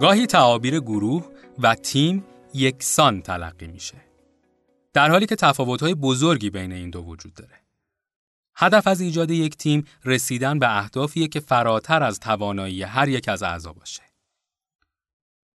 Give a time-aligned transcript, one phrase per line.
[0.00, 1.26] گاهی تعابیر گروه
[1.58, 3.96] و تیم یکسان تلقی میشه.
[4.92, 7.60] در حالی که تفاوت‌های بزرگی بین این دو وجود داره.
[8.56, 13.42] هدف از ایجاد یک تیم رسیدن به اهدافیه که فراتر از توانایی هر یک از
[13.42, 14.02] اعضا باشه.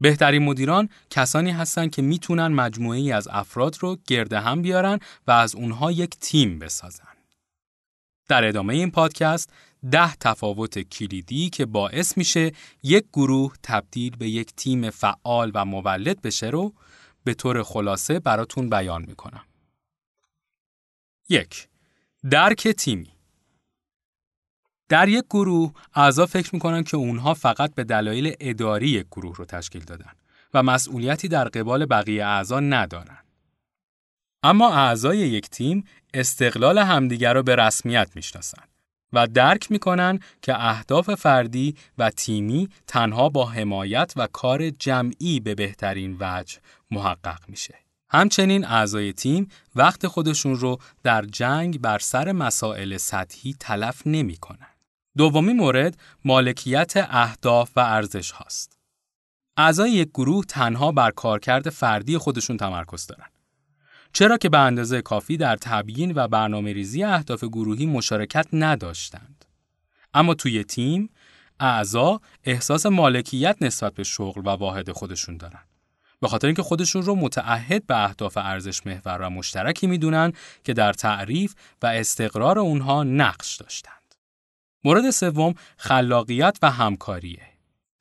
[0.00, 5.30] بهترین مدیران کسانی هستند که می‌تونن مجموعه ای از افراد رو گرد هم بیارن و
[5.30, 7.15] از اونها یک تیم بسازن.
[8.28, 9.52] در ادامه این پادکست
[9.90, 16.22] ده تفاوت کلیدی که باعث میشه یک گروه تبدیل به یک تیم فعال و مولد
[16.22, 16.72] بشه رو
[17.24, 19.44] به طور خلاصه براتون بیان می‌کنم.
[21.28, 21.68] یک
[22.30, 23.12] درک تیمی
[24.88, 29.44] در یک گروه اعضا فکر می‌کنن که اونها فقط به دلایل اداری یک گروه رو
[29.44, 30.12] تشکیل دادن
[30.54, 33.25] و مسئولیتی در قبال بقیه اعضا ندارن.
[34.48, 38.62] اما اعضای یک تیم استقلال همدیگر را به رسمیت می‌شناسن
[39.12, 45.54] و درک می‌کنن که اهداف فردی و تیمی تنها با حمایت و کار جمعی به
[45.54, 46.58] بهترین وجه
[46.90, 47.74] محقق میشه.
[48.10, 54.68] همچنین اعضای تیم وقت خودشون رو در جنگ بر سر مسائل سطحی تلف نمی‌کنن.
[55.16, 58.78] دومی مورد مالکیت اهداف و ارزش هاست.
[59.56, 63.26] اعضای یک گروه تنها بر کارکرد فردی خودشون تمرکز دارن.
[64.12, 69.44] چرا که به اندازه کافی در تبیین و برنامه ریزی اهداف گروهی مشارکت نداشتند.
[70.14, 71.10] اما توی تیم،
[71.60, 75.62] اعضا احساس مالکیت نسبت به شغل و واحد خودشون دارن.
[76.20, 80.32] به خاطر اینکه خودشون رو متعهد به اهداف ارزش محور و مشترکی می‌دونن
[80.64, 84.14] که در تعریف و استقرار اونها نقش داشتند.
[84.84, 87.42] مورد سوم خلاقیت و همکاریه.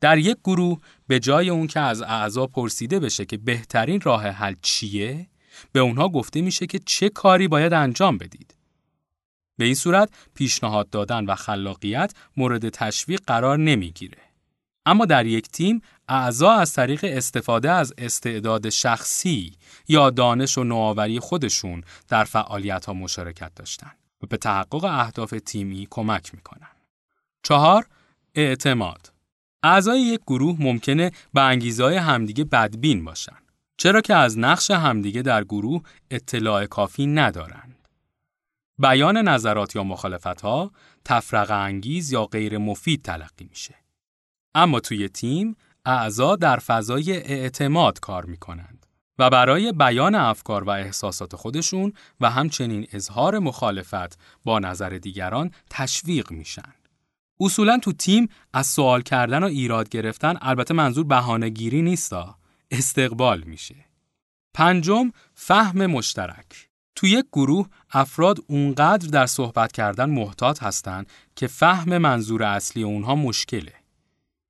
[0.01, 4.55] در یک گروه به جای اون که از اعضا پرسیده بشه که بهترین راه حل
[4.61, 5.27] چیه،
[5.71, 8.55] به اونها گفته میشه که چه کاری باید انجام بدید.
[9.57, 14.17] به این صورت پیشنهاد دادن و خلاقیت مورد تشویق قرار نمی‌گیره.
[14.85, 19.53] اما در یک تیم اعضا از طریق استفاده از استعداد شخصی
[19.87, 23.91] یا دانش و نوآوری خودشون در فعالیت ها مشارکت داشتن
[24.23, 26.69] و به تحقق اهداف تیمی کمک می‌کنن.
[27.43, 27.87] چهار
[28.35, 29.13] اعتماد
[29.63, 33.37] اعضای یک گروه ممکنه به انگیزهای همدیگه بدبین باشن.
[33.77, 35.81] چرا که از نقش همدیگه در گروه
[36.11, 37.87] اطلاع کافی ندارند.
[38.79, 40.71] بیان نظرات یا مخالفت ها
[41.05, 43.75] تفرق انگیز یا غیر مفید تلقی میشه.
[44.55, 48.85] اما توی تیم اعضا در فضای اعتماد کار می کنند
[49.19, 56.31] و برای بیان افکار و احساسات خودشون و همچنین اظهار مخالفت با نظر دیگران تشویق
[56.31, 56.73] میشن.
[57.39, 62.37] اصولا تو تیم از سوال کردن و ایراد گرفتن البته منظور بهانه گیری نیستا
[62.71, 63.75] استقبال میشه.
[64.53, 71.97] پنجم فهم مشترک تو یک گروه افراد اونقدر در صحبت کردن محتاط هستند که فهم
[71.97, 73.73] منظور اصلی اونها مشکله.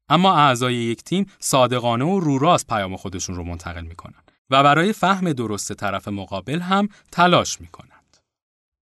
[0.09, 5.33] اما اعضای یک تیم صادقانه و روراست پیام خودشون رو منتقل می‌کنن و برای فهم
[5.33, 8.17] درست طرف مقابل هم تلاش می‌کنند.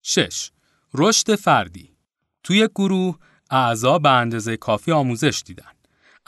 [0.03, 0.50] 6.
[0.95, 1.97] رشد فردی
[2.43, 3.19] توی گروه
[3.50, 5.72] اعضا به اندازه کافی آموزش دیدن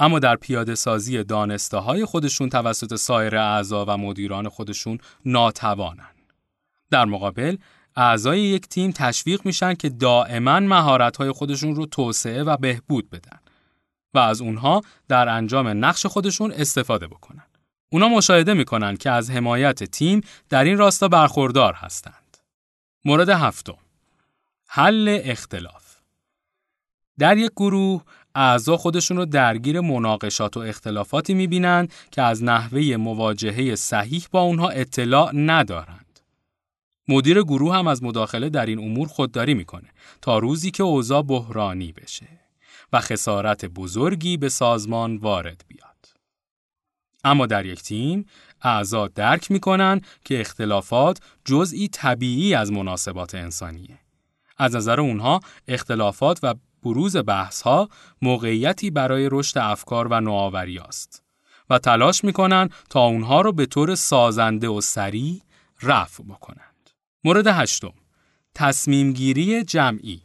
[0.01, 6.15] اما در پیاده سازی دانسته های خودشون توسط سایر اعضا و مدیران خودشون ناتوانن.
[6.91, 7.57] در مقابل
[7.97, 13.39] اعضای یک تیم تشویق میشن که دائما مهارت های خودشون رو توسعه و بهبود بدن
[14.15, 17.47] و از اونها در انجام نقش خودشون استفاده بکنن.
[17.93, 22.37] اونا مشاهده می‌کنن که از حمایت تیم در این راستا برخوردار هستند.
[23.05, 23.79] مورد هفتم
[24.67, 25.91] حل اختلاف
[27.19, 28.03] در یک گروه
[28.35, 34.69] اعضا خودشون رو درگیر مناقشات و اختلافاتی می‌بینن که از نحوه مواجهه صحیح با اونها
[34.69, 36.21] اطلاع ندارند.
[37.09, 39.89] مدیر گروه هم از مداخله در این امور خودداری می‌کنه
[40.23, 42.29] تا روزی که اوضاع بحرانی بشه
[42.93, 46.07] و خسارت بزرگی به سازمان وارد بیاد.
[47.25, 48.27] اما در یک تیم
[48.63, 53.99] اعضا درک می‌کنن که اختلافات جزئی طبیعی از مناسبات انسانیه.
[54.59, 57.89] از نظر اونها اختلافات و بروز بحث ها
[58.23, 61.23] موقعیتی برای رشد افکار و نوآوری است
[61.71, 65.41] و تلاش می‌کنن تا اونها رو به طور سازنده و سریع
[65.83, 66.91] رفع بکنند.
[67.25, 67.93] مورد هشتم
[68.55, 70.23] تصمیم گیری جمعی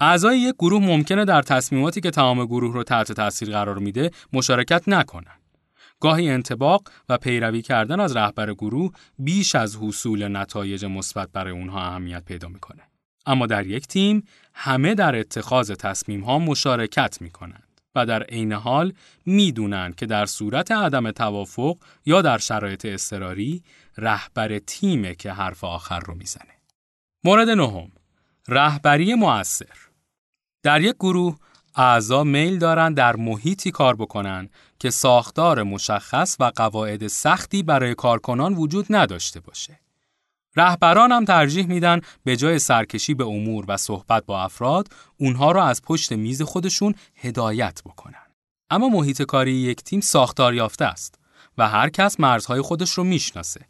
[0.00, 4.88] اعضای یک گروه ممکنه در تصمیماتی که تمام گروه رو تحت تاثیر قرار میده مشارکت
[4.88, 5.40] نکنند.
[6.00, 11.80] گاهی انتباق و پیروی کردن از رهبر گروه بیش از حصول نتایج مثبت برای اونها
[11.80, 12.82] اهمیت پیدا می‌کنه.
[13.26, 14.24] اما در یک تیم
[14.54, 18.92] همه در اتخاذ تصمیم ها مشارکت می کنند و در عین حال
[19.26, 21.76] می دونند که در صورت عدم توافق
[22.06, 23.62] یا در شرایط اضطراری
[23.96, 26.54] رهبر تیمه که حرف آخر رو می‌زنه.
[27.24, 27.92] مورد نهم
[28.48, 29.76] رهبری مؤثر
[30.62, 31.36] در یک گروه
[31.76, 34.48] اعضا میل دارند در محیطی کار بکنن
[34.78, 39.80] که ساختار مشخص و قواعد سختی برای کارکنان وجود نداشته باشه.
[40.56, 45.64] رهبران هم ترجیح میدن به جای سرکشی به امور و صحبت با افراد اونها را
[45.64, 48.24] از پشت میز خودشون هدایت بکنن.
[48.70, 51.18] اما محیط کاری یک تیم ساختار یافته است
[51.58, 53.60] و هر کس مرزهای خودش رو می‌شناسه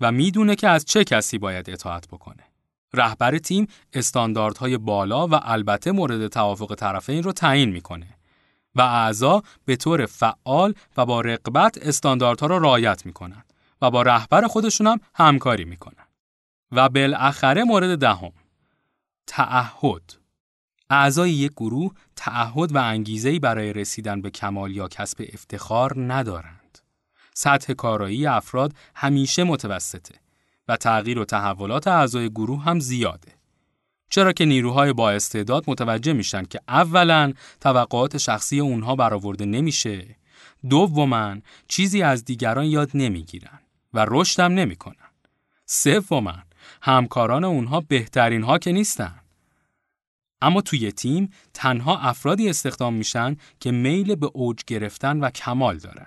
[0.00, 2.42] و می‌دونه که از چه کسی باید اطاعت بکنه.
[2.94, 8.06] رهبر تیم استانداردهای بالا و البته مورد توافق طرفین رو تعیین می‌کنه
[8.74, 13.44] و اعضا به طور فعال و با رقبت استانداردها را رعایت می‌کنن
[13.82, 16.06] و با رهبر خودشون هم همکاری می‌کنن.
[16.72, 18.32] و بالاخره مورد دهم
[19.26, 20.14] تعهد
[20.90, 26.78] اعضای یک گروه تعهد و انگیزه‌ای برای رسیدن به کمال یا کسب افتخار ندارند.
[27.34, 30.14] سطح کارایی افراد همیشه متوسطه
[30.68, 33.32] و تغییر و تحولات اعضای گروه هم زیاده.
[34.10, 40.16] چرا که نیروهای با استعداد متوجه میشن که اولا توقعات شخصی اونها برآورده نمیشه،
[40.70, 41.36] دوما
[41.68, 43.60] چیزی از دیگران یاد نمی‌گیرن
[43.94, 44.96] و رشدم نمی‌کنن.
[45.66, 46.34] سوما
[46.82, 49.20] همکاران اونها بهترین ها که نیستن.
[50.40, 56.06] اما توی تیم تنها افرادی استخدام میشن که میل به اوج گرفتن و کمال دارن.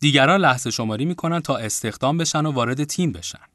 [0.00, 3.46] دیگران لحظه شماری می‌کنن تا استخدام بشن و وارد تیم بشن.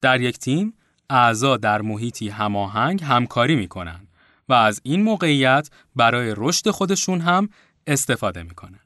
[0.00, 0.74] در یک تیم
[1.10, 4.06] اعضا در محیطی هماهنگ همکاری می‌کنن
[4.48, 7.48] و از این موقعیت برای رشد خودشون هم
[7.86, 8.80] استفاده می‌کنن.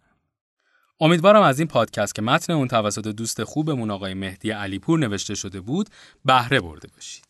[1.00, 5.60] امیدوارم از این پادکست که متن اون توسط دوست خوبمون آقای مهدی علیپور نوشته شده
[5.60, 5.88] بود
[6.24, 7.24] بهره برده باشید.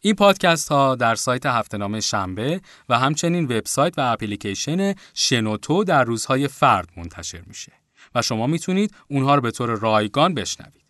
[0.00, 6.48] این پادکست ها در سایت هفتهنامه شنبه و همچنین وبسایت و اپلیکیشن شنوتو در روزهای
[6.48, 7.72] فرد منتشر میشه
[8.14, 10.84] و شما می‌تونید اونها رو به طور رایگان بشنوید.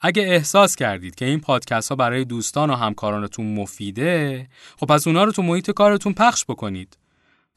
[0.00, 5.24] اگه احساس کردید که این پادکست ها برای دوستان و همکارانتون مفیده، خب پس اونها
[5.24, 6.98] رو تو محیط کارتون پخش بکنید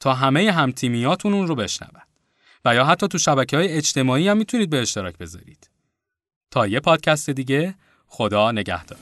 [0.00, 2.11] تا همه همتیمیاتون اون رو بشنوند.
[2.64, 5.70] و یا حتی تو شبکه های اجتماعی هم می‌تونید به اشتراک بذارید.
[6.50, 7.74] تا یه پادکست دیگه
[8.06, 8.98] خدا نگهدار.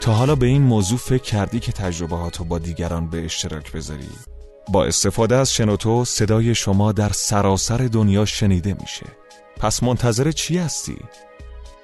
[0.00, 4.08] تا حالا به این موضوع فکر کردی که تجربه با دیگران به اشتراک بذاری؟
[4.72, 9.06] با استفاده از شنوتو صدای شما در سراسر دنیا شنیده میشه.
[9.56, 10.96] پس منتظر چی هستی؟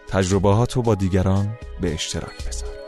[0.08, 2.83] تجربه با دیگران به اشتراک بذار.